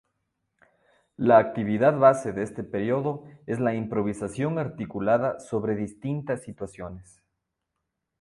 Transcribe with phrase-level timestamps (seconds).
[1.17, 7.21] La actividad base de este periodo es la improvisación articulada sobre distintas situaciones.